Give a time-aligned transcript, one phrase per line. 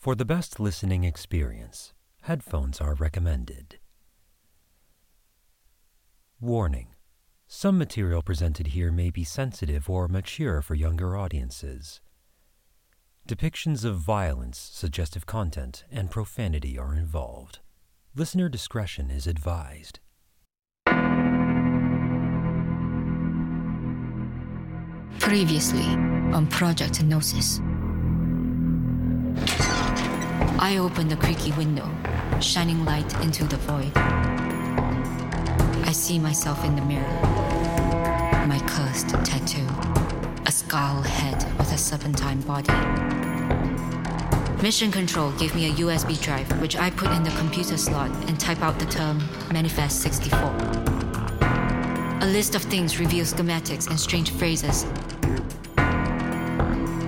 [0.00, 3.78] For the best listening experience, headphones are recommended.
[6.40, 6.94] Warning
[7.46, 12.00] Some material presented here may be sensitive or mature for younger audiences.
[13.28, 17.58] Depictions of violence, suggestive content, and profanity are involved.
[18.14, 20.00] Listener discretion is advised.
[25.18, 25.84] Previously
[26.32, 27.60] on Project Gnosis.
[30.62, 31.88] I open the creaky window,
[32.38, 33.90] shining light into the void.
[35.86, 37.08] I see myself in the mirror.
[38.46, 39.66] My cursed tattoo.
[40.44, 42.74] A skull head with a serpentine body.
[44.62, 48.38] Mission Control gave me a USB drive, which I put in the computer slot and
[48.38, 49.18] type out the term
[49.50, 50.38] Manifest 64.
[52.20, 54.82] A list of things reveals schematics and strange phrases.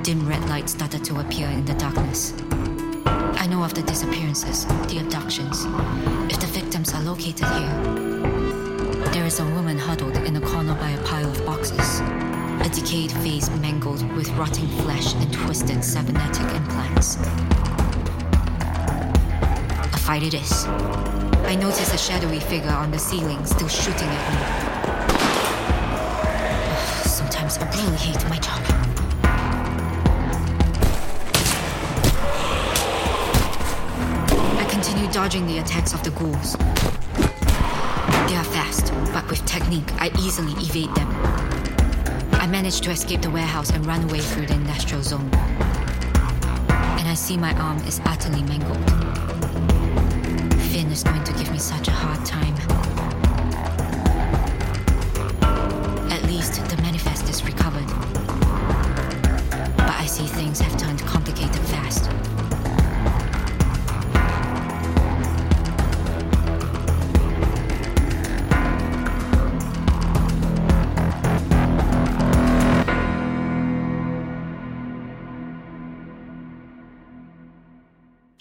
[0.03, 2.33] Dim red light started to appear in the darkness.
[3.43, 5.65] I know of the disappearances, the abductions.
[6.31, 7.75] If the victims are located here,
[9.11, 11.99] there is a woman huddled in a corner by a pile of boxes.
[12.61, 17.17] A decayed face mangled with rotting flesh and twisted cybernetic implants.
[19.93, 20.67] A fight it is.
[21.45, 24.39] I notice a shadowy figure on the ceiling still shooting at me.
[27.11, 28.72] Sometimes I really hate my job.
[35.13, 36.55] Dodging the attacks of the ghouls.
[38.29, 41.09] They are fast, but with technique, I easily evade them.
[42.33, 45.29] I manage to escape the warehouse and run away through the industrial zone.
[46.99, 48.79] And I see my arm is utterly mangled.
[50.71, 52.82] Finn is going to give me such a hard time.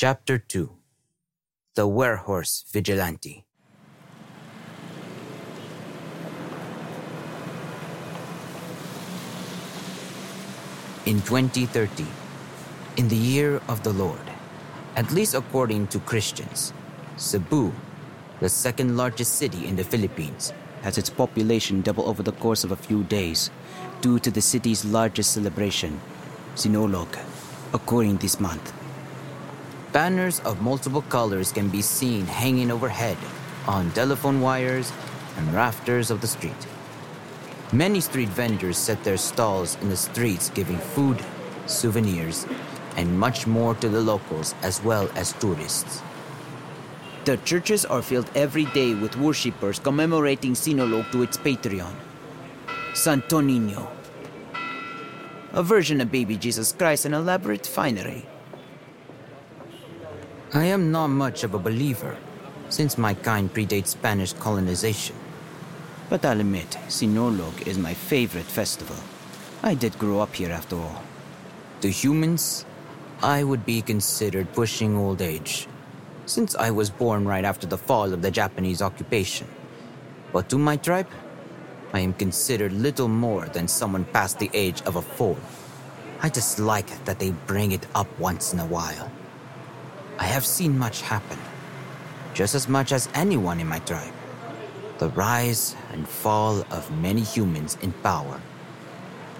[0.01, 0.67] Chapter 2
[1.75, 3.45] The Werehorse Vigilante.
[11.05, 12.07] In 2030,
[12.97, 14.17] in the year of the Lord,
[14.95, 16.73] at least according to Christians,
[17.17, 17.71] Cebu,
[18.39, 20.51] the second largest city in the Philippines,
[20.81, 23.51] has its population double over the course of a few days
[24.01, 26.01] due to the city's largest celebration,
[26.55, 27.19] Sinulog,
[27.71, 28.80] occurring this month.
[29.91, 33.17] Banners of multiple colors can be seen hanging overhead
[33.67, 34.93] on telephone wires
[35.35, 36.67] and rafters of the street.
[37.73, 41.19] Many street vendors set their stalls in the streets giving food,
[41.65, 42.47] souvenirs,
[42.95, 46.01] and much more to the locals as well as tourists.
[47.25, 51.93] The churches are filled every day with worshippers commemorating Sinulog to its patron,
[52.93, 53.89] Santo Niño.
[55.51, 58.25] A version of baby Jesus Christ in elaborate finery.
[60.53, 62.17] I am not much of a believer,
[62.67, 65.15] since my kind predates Spanish colonization.
[66.09, 68.97] But I'll admit, Sinulog is my favorite festival.
[69.63, 71.03] I did grow up here after all.
[71.79, 72.65] To humans,
[73.23, 75.69] I would be considered pushing old age,
[76.25, 79.47] since I was born right after the fall of the Japanese occupation.
[80.33, 81.07] But to my tribe,
[81.93, 85.37] I am considered little more than someone past the age of a fool.
[86.21, 89.09] I dislike that they bring it up once in a while.
[90.21, 91.39] I have seen much happen,
[92.35, 94.13] just as much as anyone in my tribe.
[94.99, 98.39] The rise and fall of many humans in power.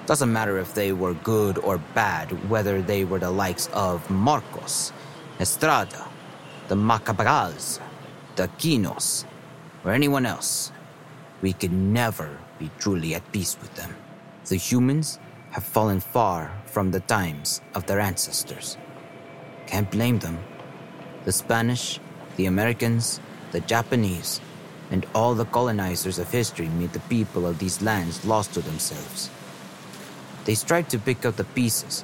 [0.08, 4.92] Doesn't matter if they were good or bad, whether they were the likes of Marcos,
[5.40, 6.04] Estrada,
[6.68, 7.80] the Macapagals,
[8.36, 9.26] the Quinos,
[9.86, 10.72] or anyone else.
[11.44, 13.96] We could never be truly at peace with them.
[14.46, 15.20] The humans
[15.52, 18.78] have fallen far from the times of their ancestors.
[19.68, 20.40] Can't blame them.
[21.24, 22.00] The Spanish,
[22.36, 23.20] the Americans,
[23.52, 24.42] the Japanese,
[24.90, 29.30] and all the colonizers of history made the people of these lands lost to themselves.
[30.46, 32.04] They strive to pick up the pieces,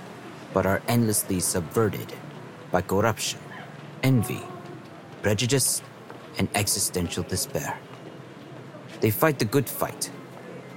[0.54, 2.14] but are endlessly subverted
[2.72, 3.40] by corruption,
[4.04, 4.44] envy,
[5.24, 5.82] prejudice,
[6.38, 7.80] and existential despair.
[9.02, 10.12] They fight the good fight,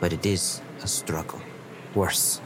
[0.00, 1.40] but it is a struggle.
[1.94, 2.40] Worse,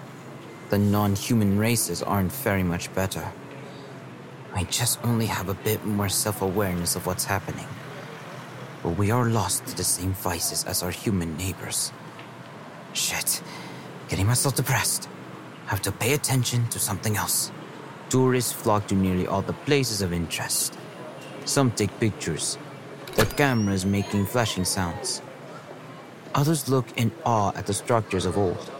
[0.71, 3.33] the non human races aren't very much better.
[4.55, 7.67] I just only have a bit more self awareness of what's happening.
[8.85, 11.93] But we are lost to the same vices as our human neighbors.
[12.93, 13.43] Shit.
[14.09, 15.09] Getting myself depressed.
[15.67, 17.51] Have to pay attention to something else.
[18.11, 20.79] Tourists flock to nearly all the places of interest.
[21.47, 22.57] Some take pictures,
[23.17, 25.21] their cameras making flashing sounds.
[26.35, 28.71] Others look in awe at the structures of old,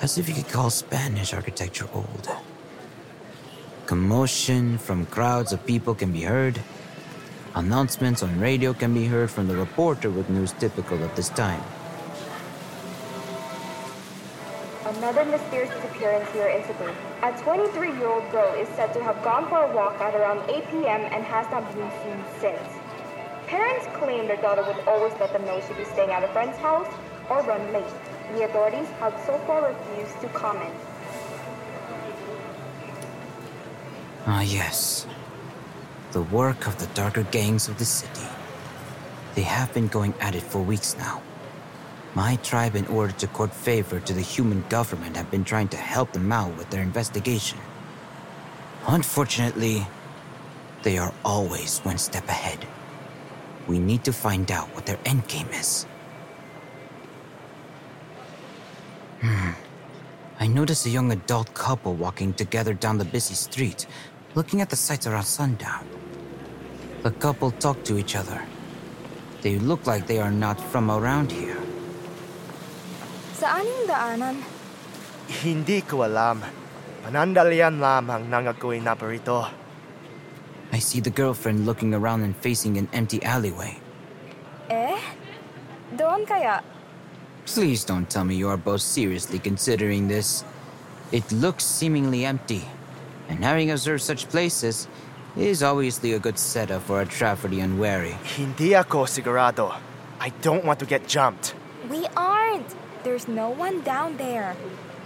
[0.00, 2.28] as if you could call Spanish architecture old.
[3.92, 6.58] Commotion from crowds of people can be heard.
[7.54, 11.62] Announcements on radio can be heard from the reporter with news typical of this time.
[14.96, 16.88] Another mysterious disappearance here in Cebu.
[17.20, 21.02] A 23-year-old girl is said to have gone for a walk at around 8 p.m.
[21.12, 22.68] and has not been seen since.
[23.46, 26.56] Parents claim their daughter would always let them know she'd be staying at a friend's
[26.56, 26.88] house
[27.28, 27.92] or run late.
[28.32, 30.72] The authorities have so far refused to comment.
[34.24, 35.06] Ah, yes.
[36.12, 38.26] The work of the darker gangs of the city.
[39.34, 41.22] They have been going at it for weeks now.
[42.14, 45.76] My tribe, in order to court favor to the human government, have been trying to
[45.76, 47.58] help them out with their investigation.
[48.86, 49.86] Unfortunately,
[50.82, 52.66] they are always one step ahead.
[53.66, 55.86] We need to find out what their endgame is.
[59.20, 59.52] Hmm.
[60.40, 63.86] I noticed a young adult couple walking together down the busy street,
[64.34, 65.84] looking at the sights around sundown.
[67.02, 68.40] The couple talk to each other.
[69.42, 71.58] They look like they are not from around here.
[73.34, 74.36] Saan yung daanan?
[75.42, 76.38] Hindi ko alam.
[77.02, 79.50] Panandalian lamang nang ako'y naparito.
[80.70, 83.76] I see the girlfriend looking around and facing an empty alleyway.
[84.70, 85.00] Eh?
[85.98, 86.62] Doon kaya?
[87.44, 90.46] Please don't tell me you are both seriously considering this.
[91.10, 92.64] It looks seemingly empty,
[93.32, 94.88] and having observed such places
[95.36, 98.12] is obviously a good setup for a traveler the unwary.
[98.36, 99.72] Hindi ako sigurado.
[100.20, 101.56] I don't want to get jumped.
[101.88, 102.68] We aren't.
[103.02, 104.54] There's no one down there.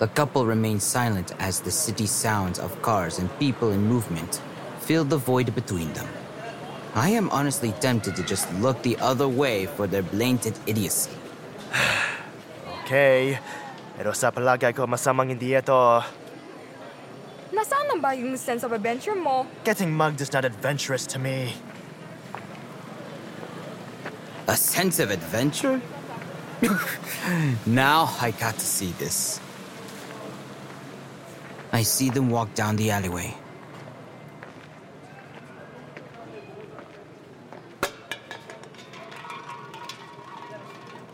[0.02, 4.42] The couple remains silent as the city sounds of cars and people in movement
[4.82, 6.10] fill the void between them.
[6.94, 11.14] I am honestly tempted to just look the other way for their blatant idiocy.
[12.86, 13.34] Okay.
[13.98, 15.74] Pero sa palagay ko masamang hindi ito.
[17.56, 19.48] Nasaan na ba yung sense of adventure mo?
[19.64, 21.56] Getting mugged is not adventurous to me.
[24.46, 25.80] A sense of adventure?
[27.64, 29.40] now I got to see this.
[31.72, 33.32] I see them walk down the alleyway.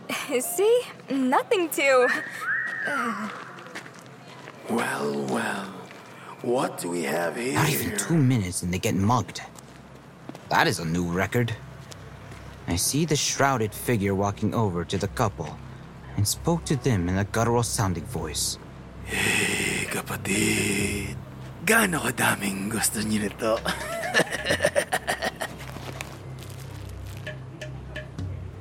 [0.43, 0.81] See?
[1.09, 2.09] Nothing to.
[4.69, 5.82] Well, well.
[6.43, 7.55] What do we have here?
[7.55, 9.39] Not even two minutes and they get mugged.
[10.49, 11.55] That is a new record.
[12.67, 15.57] I see the shrouded figure walking over to the couple
[16.17, 18.59] and spoke to them in a guttural sounding voice.
[19.05, 21.15] Hey, kapatid.
[21.63, 23.55] Gaano kadaming gusto niyo nito?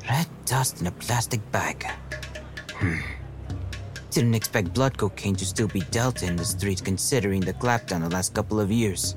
[0.07, 1.83] Red dust in a plastic bag.
[2.79, 3.22] Hmm.
[4.13, 8.13] Didn't expect blood cocaine to still be dealt in the streets considering the clapdown the
[8.13, 9.17] last couple of years.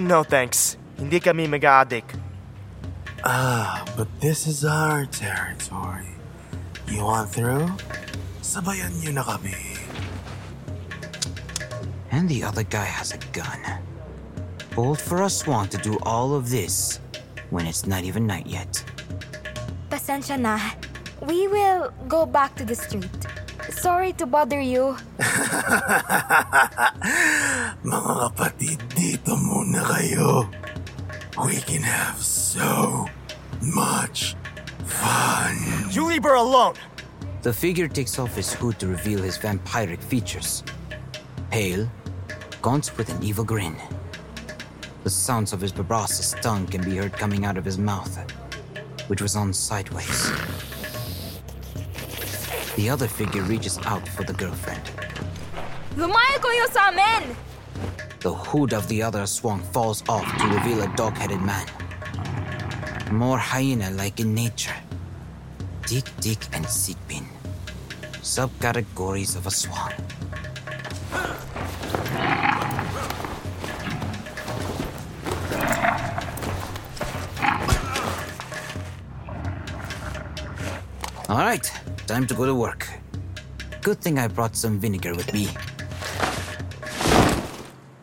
[0.00, 0.80] No thanks.
[0.96, 2.16] Hindi kami mag-addict.
[3.24, 6.08] ah, but this is our territory.
[6.88, 7.68] You want through?
[8.40, 9.52] Sabayan niyo na kami.
[12.14, 13.60] And the other guy has a gun.
[14.72, 17.00] Bold for aswang to do all of this
[17.52, 18.80] when it's not even night yet.
[19.92, 20.56] Pasensya na.
[21.20, 23.10] We will go back to the street.
[23.70, 24.96] Sorry to bother you.
[27.86, 30.46] Mga kapatid, dito muna kayo.
[31.44, 33.06] We can have so
[33.60, 34.36] much
[34.86, 35.56] fun.
[35.90, 36.74] You leave her alone!
[37.42, 40.62] The figure takes off his hood to reveal his vampiric features.
[41.50, 41.90] Pale,
[42.62, 43.76] gaunt with an evil grin.
[45.04, 48.18] The sounds of his proboscis tongue can be heard coming out of his mouth,
[49.06, 50.30] which was on sideways.
[52.76, 54.82] The other figure reaches out for the girlfriend.
[58.20, 61.66] The hood of the other swan falls off to reveal a dog-headed man.
[63.10, 64.76] More hyena-like in nature.
[65.86, 67.24] Dick, Dick, and Sigbin.
[68.20, 69.94] Subcategories of aswang.
[81.28, 81.72] All right,
[82.06, 82.88] time to go to work.
[83.82, 85.48] Good thing I brought some vinegar with me.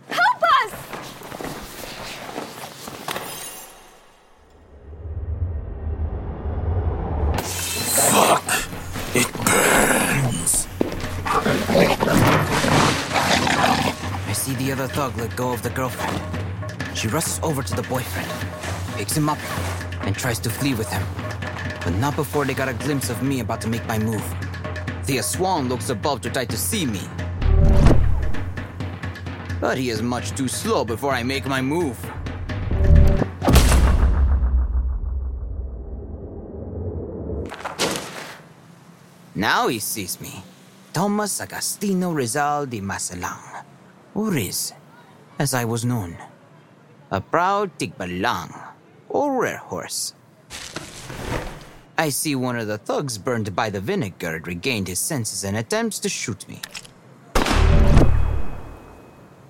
[0.10, 0.72] Help us!
[8.12, 8.43] Fuck!
[9.15, 10.67] It burns.
[14.27, 16.19] I see the other thug let go of the girlfriend.
[16.93, 18.29] She rushes over to the boyfriend,
[18.98, 19.39] picks him up,
[20.01, 21.23] and tries to flee with him.
[21.83, 24.23] But not before they got a glimpse of me about to make my move.
[25.03, 27.01] Thea Swan looks above to try to see me.
[29.59, 31.99] But he is much too slow before I make my move.
[39.35, 40.43] Now he sees me.
[40.93, 43.65] Thomas Agostino Rizal de Masalang,
[44.13, 44.71] or Riz,
[45.39, 46.15] as I was known.
[47.11, 48.53] A proud Tikbalang,
[49.09, 50.13] or werehorse.
[51.97, 56.00] I see one of the thugs burned by the vinegar regained his senses and attempts
[56.00, 56.59] to shoot me.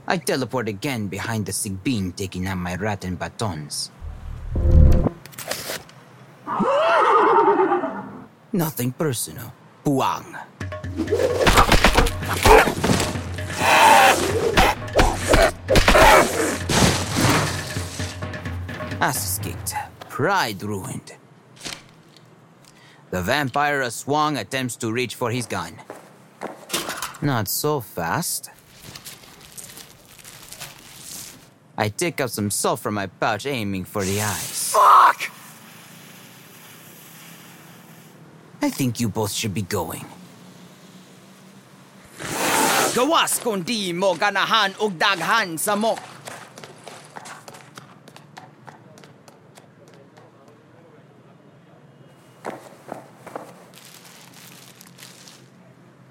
[0.06, 3.92] I teleport again behind the Sigbin, taking out my rattan batons.
[8.52, 9.54] Nothing personal.
[9.86, 10.36] Buang.
[19.00, 19.74] Ass kicked.
[20.10, 21.23] Pride ruined.
[23.14, 25.78] The vampire swung attempts to reach for his gun.
[27.22, 28.50] Not so fast.
[31.78, 34.74] I take out some salt from my pouch, aiming for the eyes.
[34.74, 35.30] Fuck!
[38.66, 40.10] I think you both should be going.
[42.98, 46.13] Gawas kung di mo ganahan og daghan sa mok.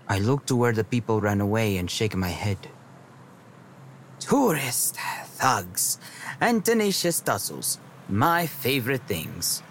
[0.09, 2.59] I look to where the people ran away and shake my head.
[4.21, 4.99] Tourists,
[5.39, 5.99] thugs,
[6.41, 7.79] and tenacious tussles.
[8.09, 9.63] My favorite things.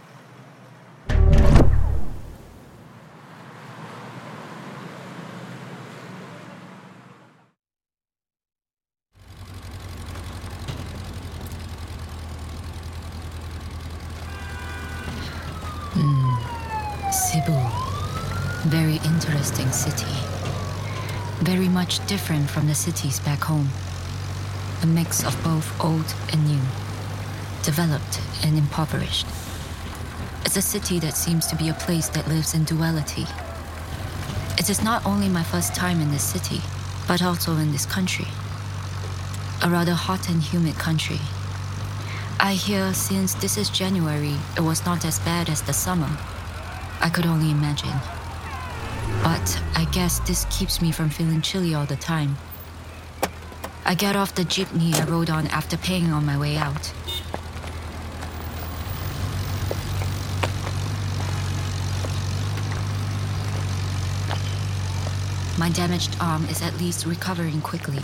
[17.12, 17.56] Cebu.
[18.70, 20.06] Very interesting city.
[21.42, 23.68] Very much different from the cities back home.
[24.82, 26.62] A mix of both old and new.
[27.64, 29.28] Developed and impoverished.
[30.46, 33.26] It's a city that seems to be a place that lives in duality.
[34.58, 36.62] It is not only my first time in this city,
[37.10, 38.28] but also in this country.
[39.62, 41.20] A rather hot and humid country.
[42.40, 46.18] I hear since this is January, it was not as bad as the summer.
[47.02, 48.00] I could only imagine.
[49.24, 52.38] But I guess this keeps me from feeling chilly all the time.
[53.84, 56.94] I get off the jeepney I rode on after paying on my way out.
[65.58, 68.04] My damaged arm is at least recovering quickly.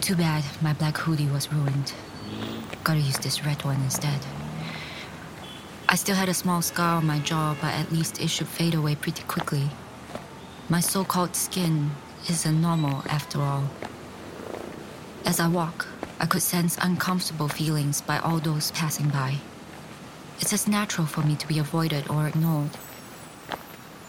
[0.00, 1.92] Too bad my black hoodie was ruined.
[2.84, 4.20] Gotta use this red one instead.
[5.88, 8.74] I still had a small scar on my jaw, but at least it should fade
[8.74, 9.70] away pretty quickly.
[10.66, 11.90] My so called skin
[12.26, 13.64] isn't normal after all.
[15.26, 15.86] As I walk,
[16.18, 19.36] I could sense uncomfortable feelings by all those passing by.
[20.40, 22.70] It's as natural for me to be avoided or ignored.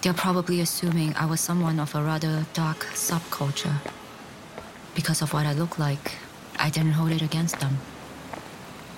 [0.02, 3.76] They're probably assuming I was someone of a rather dark subculture.
[4.96, 6.14] Because of what I look like,
[6.58, 7.80] I didn't hold it against them.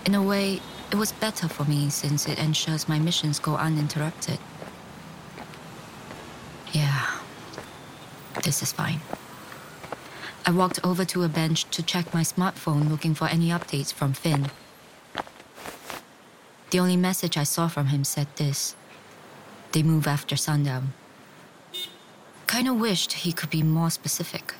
[0.05, 0.61] In a way,
[0.91, 4.37] it was better for me since it ensures my missions go uninterrupted.
[6.71, 7.17] Yeah,
[8.47, 9.01] this is fine.
[10.45, 14.13] I walked over to a bench to check my smartphone looking for any updates from
[14.13, 14.49] Finn.
[16.69, 18.77] The only message I saw from him said this
[19.73, 20.93] They move after sundown.
[22.47, 24.55] Kinda wished he could be more specific.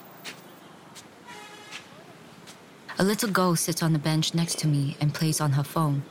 [3.00, 6.04] A little girl sits on the bench next to me and plays on her phone.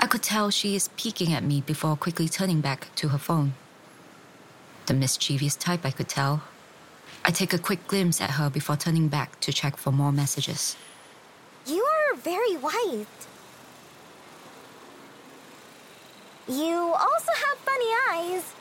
[0.00, 3.52] I could tell she is peeking at me before quickly turning back to her phone.
[4.86, 6.42] The mischievous type, I could tell.
[7.28, 10.76] I take a quick glimpse at her before turning back to check for more messages.
[11.66, 13.18] You are very white.
[16.46, 18.54] You also have funny eyes.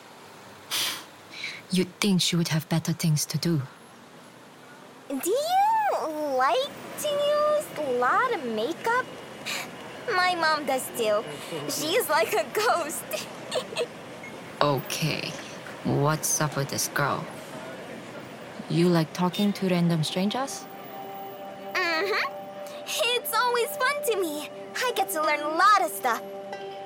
[1.72, 3.62] You'd think she would have better things to do.
[5.10, 9.06] Do you like to use a lot of makeup?
[10.16, 11.24] My mom does too.
[11.70, 13.06] She's like a ghost.
[14.62, 15.32] Okay,
[15.84, 17.24] what's up with this girl?
[18.70, 20.66] You like talking to random strangers?
[21.74, 22.32] mm-hmm.
[22.88, 24.50] It's always fun to me.
[24.76, 26.22] I get to learn a lot of stuff.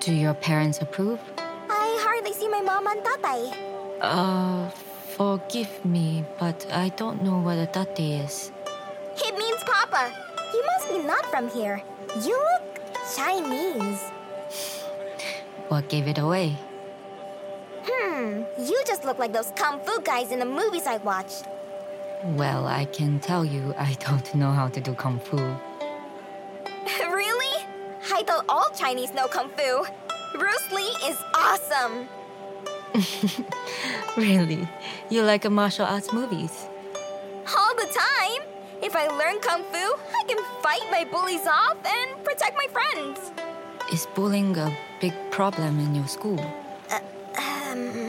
[0.02, 1.20] Do your parents approve?
[1.38, 3.56] I hardly see my mom and tatay.
[4.02, 4.70] Uh,
[5.16, 8.52] forgive me, but I don't know what a tate is.
[9.18, 10.12] It means Papa.
[10.54, 11.82] You must be not from here.
[12.24, 12.80] You look
[13.16, 14.04] Chinese.
[15.70, 16.58] What gave it away?
[17.86, 21.46] Hmm, you just look like those kung fu guys in the movies I watched.
[22.24, 25.38] Well, I can tell you I don't know how to do kung fu.
[27.00, 27.66] really?
[28.12, 29.86] I thought all Chinese know kung fu.
[30.38, 32.10] Bruce Lee is awesome.
[34.18, 34.68] really?
[35.10, 36.68] You like martial arts movies?
[37.56, 38.44] All the time.
[38.84, 43.32] If I learn kung fu, I can fight my bullies off and protect my friends.
[43.94, 46.40] Is bullying a big problem in your school?
[46.90, 48.09] Um,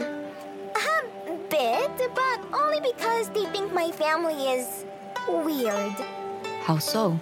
[1.51, 4.85] bit, but only because they think my family is
[5.27, 5.93] weird.
[6.63, 7.19] How so?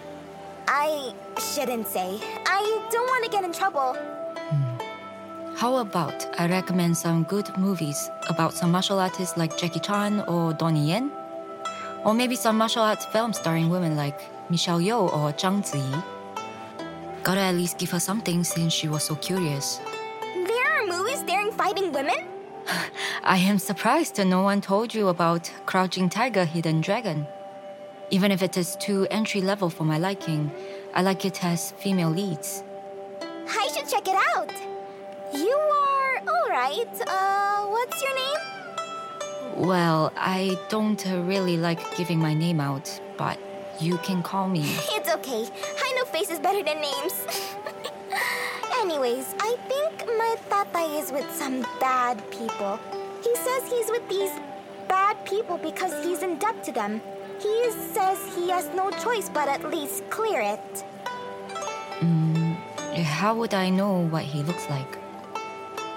[0.68, 2.22] I shouldn't say.
[2.46, 3.98] I don't want to get in trouble.
[3.98, 5.56] Hmm.
[5.56, 10.54] How about I recommend some good movies about some martial artists like Jackie Chan or
[10.54, 11.12] Donnie Yen?
[12.06, 16.04] Or maybe some martial arts films starring women like Michelle Yeoh or Zhang Ziyi.
[17.24, 19.82] Gotta at least give her something since she was so curious.
[20.34, 22.29] There are movies starring fighting women?
[23.24, 27.28] I am surprised no one told you about Crouching Tiger, Hidden Dragon.
[28.10, 30.52] Even if it is too entry level for my liking,
[30.94, 32.64] I like it as female leads.
[33.22, 34.52] I should check it out.
[35.34, 37.02] You are alright.
[37.08, 39.68] Uh, what's your name?
[39.68, 43.38] Well, I don't uh, really like giving my name out, but
[43.80, 44.62] you can call me.
[44.92, 45.48] It's okay.
[45.86, 47.26] I know faces better than names.
[48.82, 52.80] Anyways, I think my tata is with some bad people.
[53.22, 54.32] He says he's with these
[54.88, 57.02] bad people because he's in debt to them.
[57.42, 60.84] He says he has no choice but at least clear it.
[62.00, 62.56] Mm,
[63.04, 64.98] how would I know what he looks like?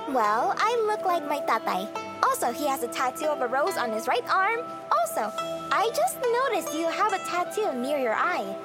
[0.08, 1.86] Well, I look like my tatay.
[2.24, 4.58] Also, he has a tattoo of a rose on his right arm.
[4.90, 5.32] Also,
[5.70, 8.56] I just noticed you have a tattoo near your eye.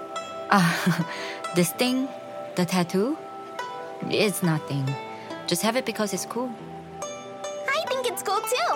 [0.49, 1.05] Ah,
[1.55, 2.09] this thing,
[2.55, 3.15] the tattoo,
[4.09, 4.85] it's nothing.
[5.47, 6.51] Just have it because it's cool.
[7.01, 8.73] I think it's cool too.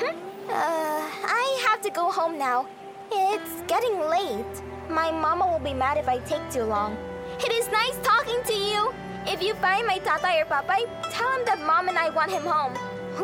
[0.00, 0.16] Hmm?
[0.48, 2.66] Uh, I have to go home now.
[3.10, 4.62] It's getting late.
[4.88, 6.96] My mama will be mad if I take too long.
[7.38, 8.92] It is nice talking to you.
[9.26, 12.42] If you find my tata or papay, tell him that mom and I want him
[12.42, 12.74] home.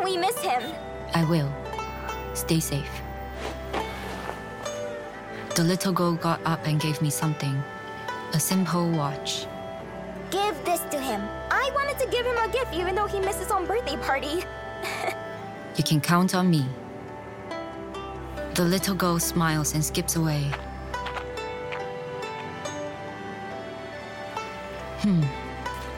[0.05, 0.63] We miss him.
[1.15, 1.53] I will.
[2.35, 2.91] Stay safe.
[5.55, 7.63] The little girl got up and gave me something
[8.33, 9.47] a simple watch.
[10.31, 11.23] Give this to him.
[11.51, 14.45] I wanted to give him a gift even though he missed his own birthday party.
[15.77, 16.67] You can count on me.
[18.55, 20.51] The little girl smiles and skips away.
[25.03, 25.23] Hmm.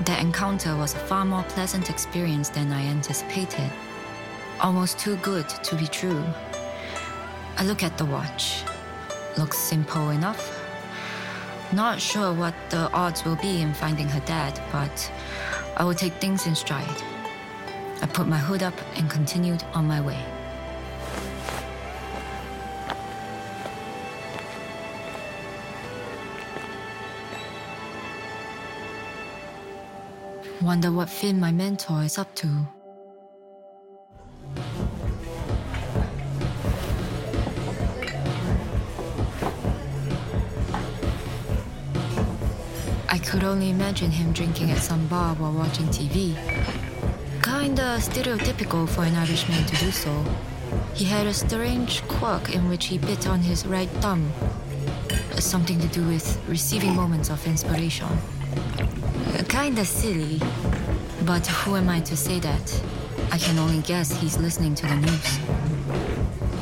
[0.05, 3.71] The encounter was a far more pleasant experience than I anticipated.
[4.61, 6.23] Almost too good to be true.
[7.57, 8.63] I look at the watch.
[9.39, 10.60] Looks simple enough.
[11.73, 15.13] Not sure what the odds will be in finding her dad, but
[15.77, 17.03] I will take things in stride.
[18.03, 20.19] I put my hood up and continued on my way.
[30.61, 32.67] Wonder what Finn, my mentor, is up to.
[43.51, 46.37] Only imagine him drinking at some bar while watching TV.
[47.43, 50.25] Kinda stereotypical for an Irishman to do so.
[50.95, 54.33] He had a strange quirk in which he bit on his right thumb.
[55.41, 58.07] Something to do with receiving moments of inspiration.
[59.49, 60.41] Kinda silly,
[61.27, 62.83] but who am I to say that?
[63.33, 65.39] I can only guess he's listening to the news.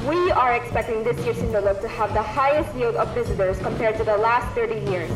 [0.08, 4.04] We are expecting this year's Sinulog to have the highest yield of visitors compared to
[4.04, 5.12] the last 30 years.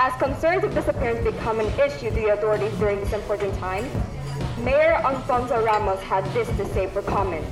[0.00, 3.84] As concerns of disappearance become an issue to the authorities during this important time,
[4.62, 7.44] Mayor Alfonso Ramos had this to say for comment.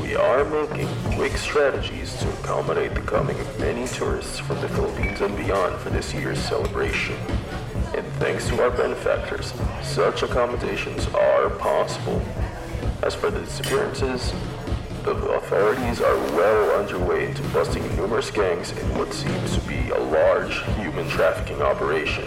[0.00, 5.20] We are making quick strategies to accommodate the coming of many tourists from the Philippines
[5.20, 7.16] and beyond for this year's celebration.
[7.96, 12.22] And thanks to our benefactors, such accommodations are possible.
[13.02, 14.32] As for the disappearances,
[15.14, 19.98] the authorities are well underway into busting numerous gangs in what seems to be a
[19.98, 22.24] large human trafficking operation.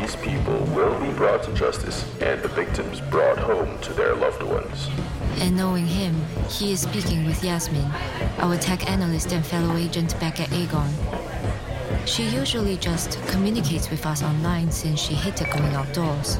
[0.00, 4.42] These people will be brought to justice and the victims brought home to their loved
[4.42, 4.88] ones.
[5.40, 6.14] And knowing him,
[6.48, 7.90] he is speaking with Yasmin,
[8.38, 10.88] our tech analyst and fellow agent back at Aegon.
[12.06, 16.38] She usually just communicates with us online since she hated going outdoors.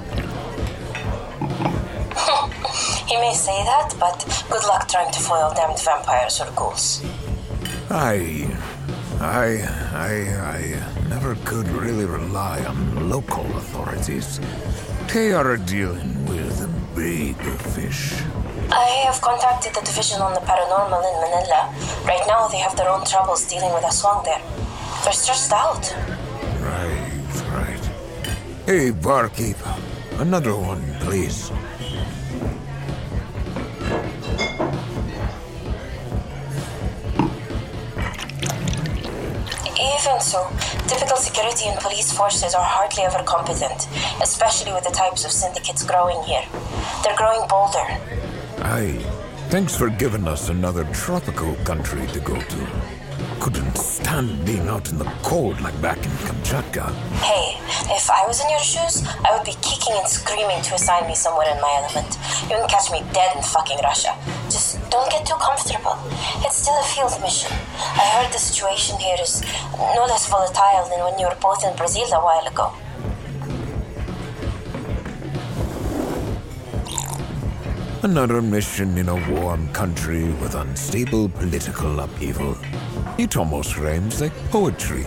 [3.23, 4.19] May say that, but
[4.51, 7.05] good luck trying to foil damned vampires or ghouls.
[7.89, 8.51] I.
[9.21, 9.63] I.
[9.95, 10.15] I.
[10.59, 14.41] I never could really rely on local authorities.
[15.13, 17.37] They are dealing with big
[17.77, 18.13] fish.
[18.73, 21.73] I have contacted the division on the paranormal in Manila.
[22.05, 24.43] Right now, they have their own troubles dealing with Aswang there.
[25.05, 25.95] They're stressed out.
[26.59, 27.23] Right,
[27.55, 27.85] right.
[28.67, 29.59] Hey, barkeep.
[30.19, 31.53] Another one, please.
[40.33, 40.49] So,
[40.88, 43.87] typical security and police forces are hardly ever competent,
[44.23, 46.45] especially with the types of syndicates growing here.
[47.05, 47.85] They're growing bolder.
[48.64, 49.05] Aye.
[49.51, 52.61] Thanks for giving us another tropical country to go to.
[53.40, 56.87] Couldn't stand being out in the cold like back in Kamchatka.
[57.21, 57.61] Hey,
[57.95, 61.14] if I was in your shoes, I would be kicking and screaming to assign me
[61.14, 62.16] somewhere in my element.
[62.49, 64.16] You can catch me dead in fucking Russia.
[64.49, 65.97] Just don't get too comfortable.
[66.45, 67.51] It's still a field mission.
[68.03, 69.41] I heard the situation here is
[69.97, 72.69] no less volatile than when you were both in Brazil a while ago.
[78.03, 82.59] Another mission in a warm country with unstable political upheaval.
[83.17, 85.07] It almost rhymes like poetry.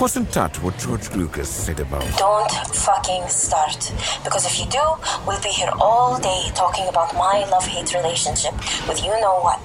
[0.00, 2.04] Wasn't that what George Lucas said about?
[2.18, 3.80] Don't fucking start.
[4.24, 4.84] Because if you do,
[5.26, 8.52] we'll be here all day talking about my love hate relationship
[8.86, 9.64] with you know what.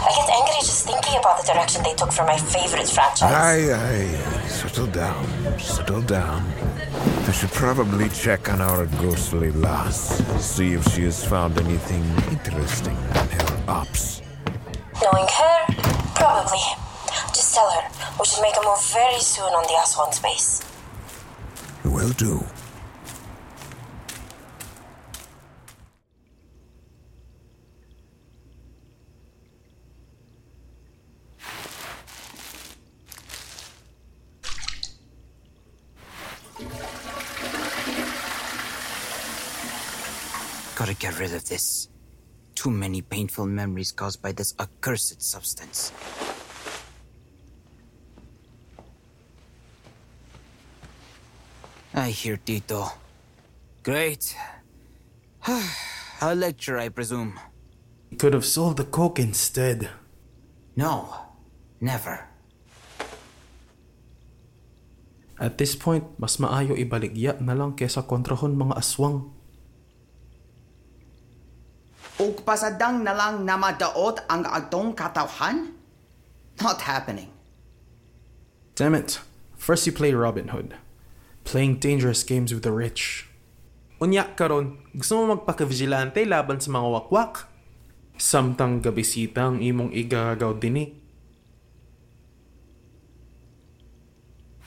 [0.00, 3.30] I get angry just thinking about the direction they took for my favorite franchise.
[3.30, 4.48] Aye, aye.
[4.48, 5.58] Settle down.
[5.58, 6.42] Settle down.
[7.28, 10.24] I should probably check on our ghostly lass.
[10.42, 14.22] See if she has found anything interesting in her ops.
[15.02, 15.66] Knowing her,
[16.14, 16.64] probably.
[17.34, 20.64] Just tell her we should make a move very soon on the Aswang space.
[21.84, 22.44] Will do.
[40.74, 41.88] Gotta get rid of this.
[42.54, 45.92] Too many painful memories caused by this accursed substance.
[52.06, 52.86] I hear Tito.
[53.82, 54.30] Great.
[56.22, 57.34] A lecture, I presume.
[58.14, 59.90] You could have sold the coke instead.
[60.78, 61.10] No,
[61.82, 62.30] never.
[65.34, 69.34] At this point, mas maayo ibaligya na lang kesa kontrahon mga aswang.
[72.22, 75.74] Og pasadang na lang namadaot ang atong katawhan?
[76.62, 77.34] Not happening.
[78.78, 79.18] Damn it.
[79.58, 80.85] First you play Robin Hood.
[81.46, 83.30] Playing dangerous games with the rich.
[84.02, 87.46] Unya karon, gusto mo magpaka-vigilante laban sa mga wakwak?
[88.18, 90.84] Samtang gabisita ang imong igagaw dini.
[90.84, 90.92] Eh.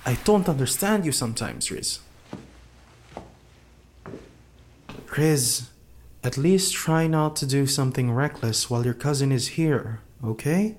[0.09, 1.99] I don't understand you sometimes, Riz.
[5.17, 5.69] Riz,
[6.23, 10.77] at least try not to do something reckless while your cousin is here, okay?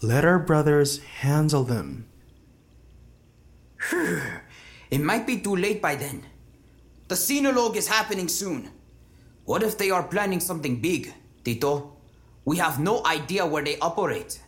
[0.00, 2.06] Let our brothers handle them.
[4.90, 6.24] It might be too late by then.
[7.08, 8.70] The Sinulog is happening soon.
[9.44, 11.12] What if they are planning something big,
[11.44, 11.96] Tito?
[12.44, 14.40] We have no idea where they operate.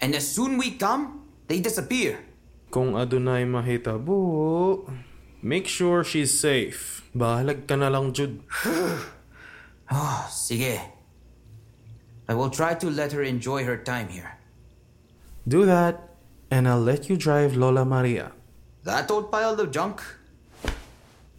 [0.00, 2.20] And as soon we come, they disappear.
[2.70, 4.84] Kung adunay mahitabo,
[5.40, 7.04] make sure she's safe.
[7.16, 8.40] Bahalag ka na lang, Jude.
[9.88, 10.76] Ah, sige.
[12.28, 14.36] I will try to let her enjoy her time here.
[15.48, 16.12] Do that,
[16.52, 18.36] and I'll let you drive Lola Maria.
[18.84, 20.02] That old pile of junk?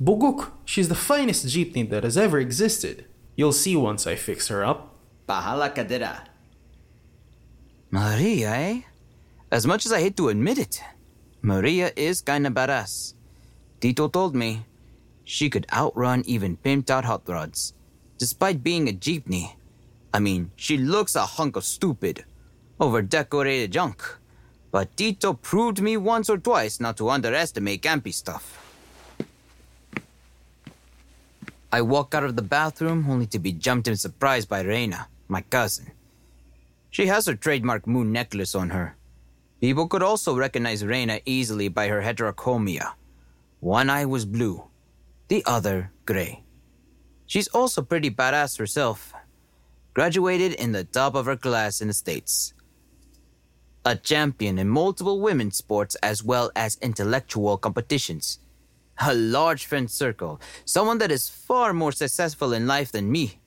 [0.02, 3.06] Buguk, she's the finest jeepney that has ever existed.
[3.36, 4.96] You'll see once I fix her up.
[5.28, 6.28] Bahala kadira.
[7.92, 8.82] Maria, eh?
[9.52, 10.82] As much as I hate to admit it,
[11.42, 13.14] Maria is kinda badass.
[13.82, 14.66] Tito told me
[15.24, 17.74] she could outrun even pimped out hot rods,
[18.18, 19.56] despite being a jeepney.
[20.14, 22.26] I mean, she looks a hunk of stupid,
[22.80, 24.04] over decorated junk.
[24.72, 28.66] But Tito proved me once or twice not to underestimate campy stuff.
[31.72, 35.42] I walk out of the bathroom only to be jumped in surprise by Reina, my
[35.42, 35.92] cousin.
[36.90, 38.96] She has her trademark moon necklace on her.
[39.62, 42.94] People could also recognize Reina easily by her heterochromia.
[43.60, 44.64] One eye was blue,
[45.28, 46.44] the other gray.
[47.28, 49.14] She's also pretty badass herself.
[49.94, 52.54] Graduated in the top of her class in the States.
[53.90, 58.38] A champion in multiple women's sports as well as intellectual competitions.
[59.02, 63.40] A large friend circle, someone that is far more successful in life than me.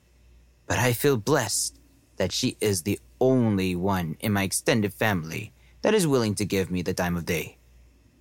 [0.67, 1.79] But I feel blessed
[2.17, 6.69] that she is the only one in my extended family that is willing to give
[6.69, 7.57] me the time of day.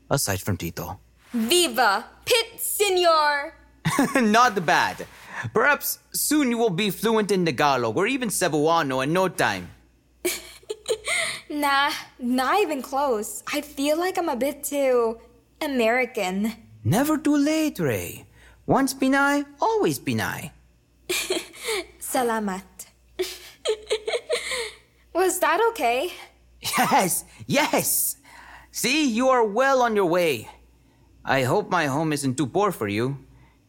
[0.08, 1.00] Aside from Tito.
[1.32, 3.52] Viva Pit Senor!
[4.14, 5.08] Not bad.
[5.52, 9.70] Perhaps soon you will be fluent in Tagalog or even Cebuano in no time.
[11.52, 13.42] Nah, not even close.
[13.52, 15.20] I feel like I'm a bit too
[15.60, 16.52] American.
[16.82, 18.24] Never too late, Ray.
[18.64, 20.50] Once Pinay, always Pinay.
[22.00, 22.64] Salamat.
[25.14, 26.12] Was that okay?
[26.78, 28.16] Yes, yes.
[28.70, 30.48] See, you are well on your way.
[31.24, 33.18] I hope my home isn't too poor for you.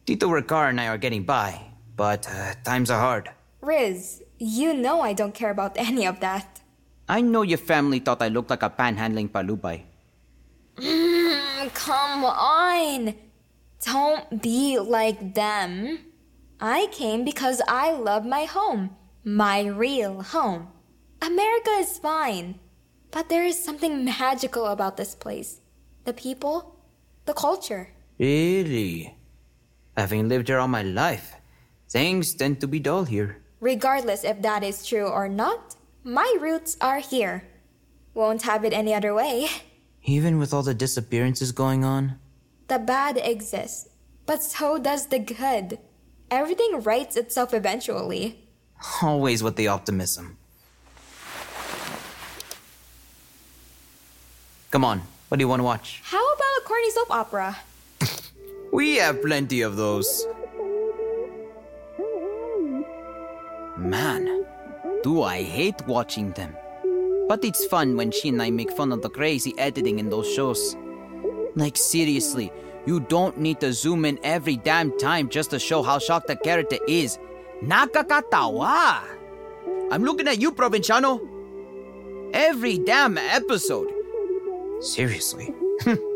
[0.06, 1.60] Tito Ricard and I are getting by,
[1.96, 3.30] but uh, times are hard.
[3.60, 6.53] Riz, you know I don't care about any of that.
[7.08, 9.82] I know your family thought I looked like a panhandling palubay.
[10.76, 13.14] Mm, come on.
[13.84, 15.98] Don't be like them.
[16.60, 20.68] I came because I love my home, my real home.
[21.20, 22.58] America is fine,
[23.10, 25.60] but there is something magical about this place.
[26.04, 26.80] The people,
[27.26, 27.90] the culture.
[28.18, 29.14] Really?
[29.96, 31.34] Having lived here all my life,
[31.88, 33.42] things tend to be dull here.
[33.60, 35.73] Regardless if that is true or not,
[36.04, 37.44] my roots are here.
[38.12, 39.48] Won't have it any other way.
[40.04, 42.18] Even with all the disappearances going on?
[42.68, 43.88] The bad exists,
[44.26, 45.78] but so does the good.
[46.30, 48.46] Everything rights itself eventually.
[49.02, 50.36] Always with the optimism.
[54.70, 56.00] Come on, what do you want to watch?
[56.04, 57.56] How about a corny soap opera?
[58.72, 60.26] We have plenty of those.
[63.76, 64.33] Man,
[65.04, 66.56] do I hate watching them.
[67.28, 70.26] But it's fun when she and I make fun of the crazy editing in those
[70.32, 70.76] shows.
[71.54, 72.50] Like, seriously,
[72.86, 76.36] you don't need to zoom in every damn time just to show how shocked the
[76.36, 77.18] character is.
[77.62, 79.02] Nakakatawa!
[79.90, 81.20] I'm looking at you, Provinciano.
[82.32, 83.92] Every damn episode.
[84.80, 85.54] Seriously.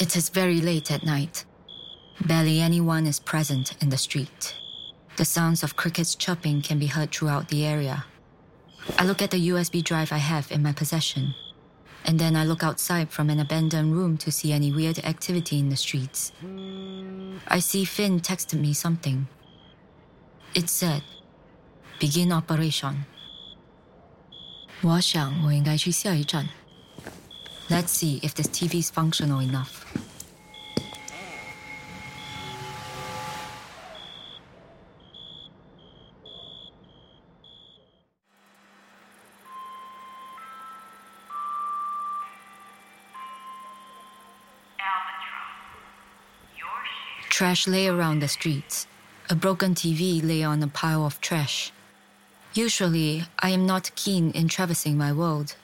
[0.00, 1.44] It is very late at night.
[2.24, 4.54] Barely anyone is present in the street.
[5.16, 8.04] The sounds of crickets chirping can be heard throughout the area.
[8.98, 11.34] I look at the USB drive I have in my possession,
[12.04, 15.70] and then I look outside from an abandoned room to see any weird activity in
[15.70, 16.32] the streets.
[17.48, 19.26] I see Finn texted me something.
[20.54, 21.02] It said,
[21.98, 23.06] "Begin operation."
[24.82, 26.48] 我想我应该去下一站。
[27.71, 29.85] Let's see if this TV is functional enough.
[47.29, 48.85] Trash lay around the streets.
[49.29, 51.71] A broken TV lay on a pile of trash.
[52.53, 55.55] Usually, I am not keen in traversing my world.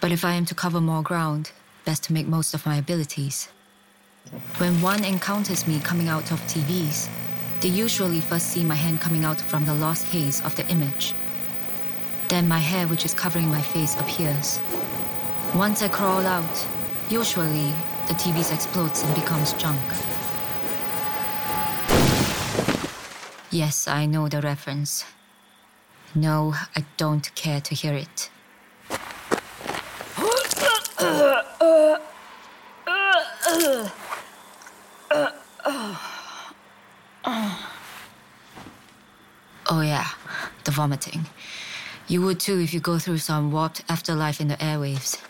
[0.00, 1.52] But if I am to cover more ground,
[1.84, 3.48] best to make most of my abilities.
[4.56, 7.08] When one encounters me coming out of TVs,
[7.60, 11.12] they usually first see my hand coming out from the lost haze of the image.
[12.28, 14.58] Then my hair, which is covering my face, appears.
[15.54, 16.66] Once I crawl out,
[17.10, 17.74] usually
[18.08, 19.82] the TVs explodes and becomes junk.
[23.50, 25.04] Yes, I know the reference.
[26.14, 28.30] No, I don't care to hear it.
[33.62, 33.92] Oh,
[39.82, 40.08] yeah,
[40.64, 41.26] the vomiting.
[42.08, 45.20] You would too if you go through some warped afterlife in the airwaves.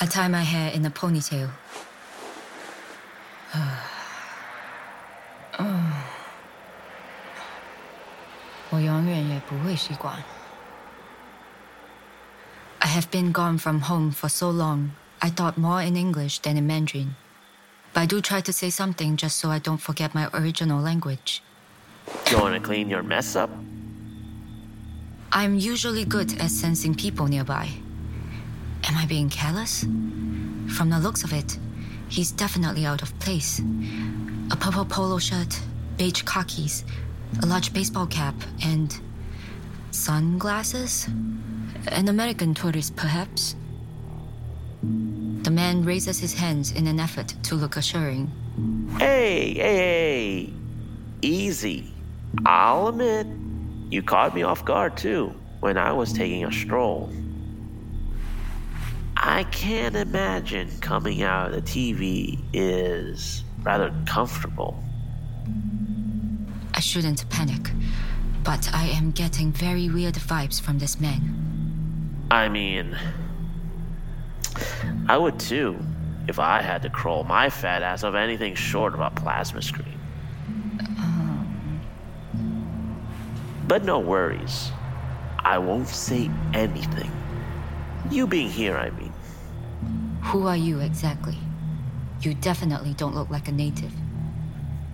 [0.00, 1.50] I tie my hair in a ponytail.
[8.70, 8.80] Oh, I
[12.98, 14.90] have been gone from home for so long,
[15.22, 17.14] I thought more in English than in Mandarin.
[17.94, 21.40] But I do try to say something just so I don't forget my original language.
[22.28, 23.50] You want to clean your mess up?
[25.30, 27.68] I'm usually good at sensing people nearby.
[28.88, 29.82] Am I being careless?
[30.76, 31.56] From the looks of it,
[32.08, 33.60] he's definitely out of place.
[34.50, 35.60] A purple polo shirt,
[35.98, 36.84] beige khakis,
[37.44, 38.34] a large baseball cap,
[38.64, 39.00] and
[39.92, 41.08] sunglasses?
[41.92, 43.56] An American tourist, perhaps?
[44.82, 48.30] The man raises his hands in an effort to look assuring.
[48.98, 50.52] Hey, hey, hey.
[51.22, 51.92] Easy.
[52.44, 53.26] I'll admit,
[53.90, 57.10] you caught me off guard too when I was taking a stroll.
[59.16, 64.82] I can't imagine coming out of the TV is rather comfortable.
[66.74, 67.70] I shouldn't panic,
[68.44, 71.47] but I am getting very weird vibes from this man.
[72.30, 72.96] I mean,
[75.08, 75.78] I would too
[76.28, 79.98] if I had to crawl my fat ass of anything short of a plasma screen.
[83.66, 84.70] But no worries.
[85.38, 87.10] I won't say anything.
[88.10, 89.12] You being here, I mean.
[90.22, 91.38] Who are you exactly?
[92.20, 93.92] You definitely don't look like a native.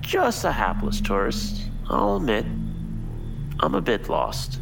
[0.01, 2.45] Just a hapless tourist, I'll admit.
[3.61, 4.61] I'm a bit lost.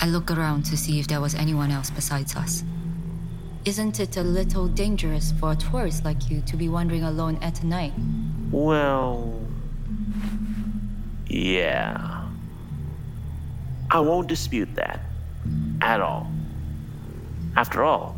[0.00, 2.64] I look around to see if there was anyone else besides us.
[3.64, 7.64] Isn't it a little dangerous for a tourist like you to be wandering alone at
[7.64, 7.92] night?
[8.50, 9.40] Well.
[11.26, 12.26] Yeah.
[13.90, 15.00] I won't dispute that.
[15.80, 16.30] At all.
[17.56, 18.16] After all,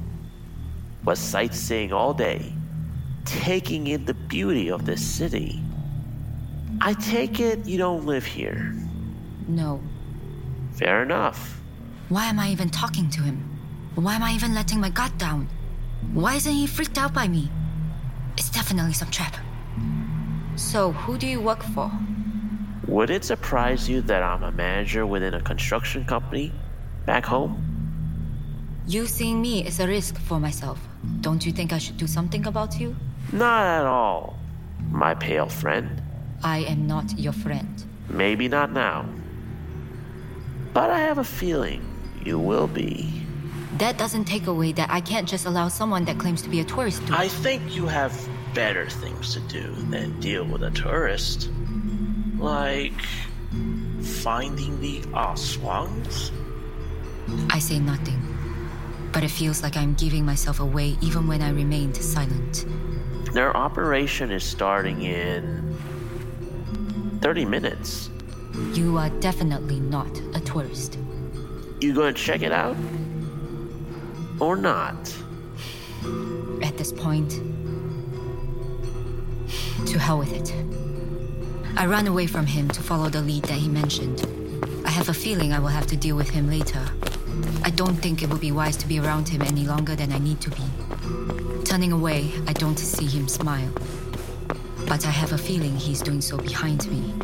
[1.05, 2.53] was sightseeing all day,
[3.25, 5.63] taking in the beauty of this city.
[6.81, 8.75] I take it you don't live here.
[9.47, 9.81] No.
[10.73, 11.58] Fair enough.
[12.09, 13.37] Why am I even talking to him?
[13.95, 15.47] Why am I even letting my gut down?
[16.15, 17.51] Why isn't he freaked out by me?
[18.39, 19.37] It's definitely some trap.
[20.57, 21.91] So, who do you work for?
[22.87, 26.51] Would it surprise you that I'm a manager within a construction company
[27.05, 27.63] back home?
[28.87, 30.81] You seeing me is a risk for myself.
[31.21, 32.97] Don't you think I should do something about you?
[33.33, 34.39] Not at all,
[34.91, 36.01] my pale friend.
[36.43, 37.85] I am not your friend.
[38.09, 39.05] Maybe not now.
[40.73, 41.88] But I have a feeling
[42.29, 43.11] you will be.
[43.79, 46.65] That doesn't take away that I can't just allow someone that claims to be a
[46.65, 47.15] tourist to.
[47.15, 48.13] I think you have
[48.55, 51.51] better things to do than deal with a tourist.
[52.39, 53.01] Like
[54.03, 56.31] finding the Aswangs?
[57.51, 58.21] I say nothing.
[59.13, 62.67] But it feels like I'm giving myself away even when I remained silent.
[63.33, 65.77] Their operation is starting in
[67.23, 68.11] 30 minutes.
[68.75, 70.99] You are definitely not a tourist.
[71.81, 72.77] You gonna check it out?
[74.41, 75.15] Or not?
[76.61, 77.31] At this point,
[79.87, 80.53] to hell with it.
[81.77, 84.27] I ran away from him to follow the lead that he mentioned.
[84.85, 86.85] I have a feeling I will have to deal with him later.
[87.63, 90.19] I don't think it would be wise to be around him any longer than I
[90.19, 91.65] need to be.
[91.65, 93.71] Turning away, I don't see him smile.
[94.89, 97.15] But I have a feeling he's doing so behind me.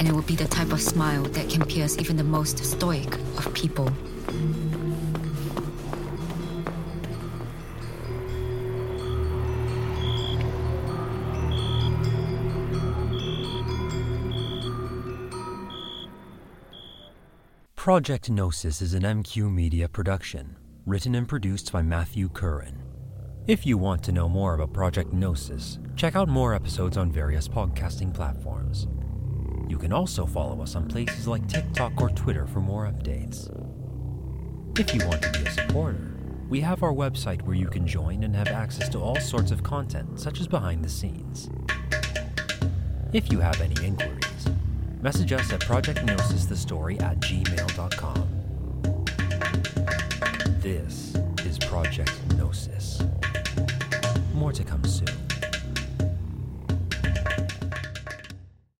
[0.00, 3.14] And it would be the type of smile that can pierce even the most stoic
[3.36, 3.92] of people.
[17.76, 22.82] Project Gnosis is an MQ Media production, written and produced by Matthew Curran.
[23.46, 27.48] If you want to know more about Project Gnosis, check out more episodes on various
[27.48, 28.86] podcasting platforms.
[29.70, 33.48] You can also follow us on places like TikTok or Twitter for more updates.
[34.76, 38.24] If you want to be a supporter, we have our website where you can join
[38.24, 41.50] and have access to all sorts of content, such as behind the scenes.
[43.12, 44.48] If you have any inquiries,
[45.02, 48.26] message us at projectgnosisthestory at gmail.com.
[50.58, 51.14] This
[51.46, 53.02] is Project Gnosis.
[54.34, 55.29] More to come soon.